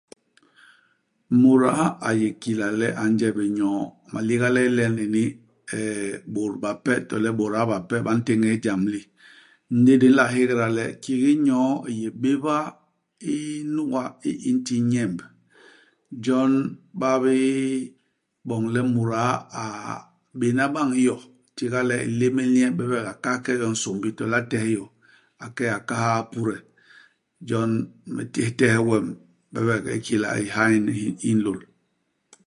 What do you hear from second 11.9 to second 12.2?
i yé